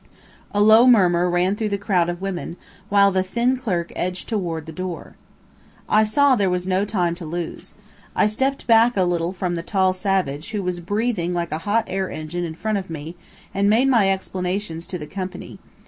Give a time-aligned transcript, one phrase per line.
[0.49, 2.57] A low murmur ran through the crowd of women,
[2.89, 5.13] while the thin clerk edged toward the door.
[5.87, 7.75] I saw there was no time to lose.
[8.15, 11.83] I stepped back a little from the tall savage, who was breathing like a hot
[11.85, 13.15] air engine in front of me,
[13.53, 15.59] and made my explanations to the company.